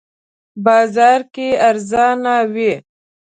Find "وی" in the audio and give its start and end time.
2.53-2.73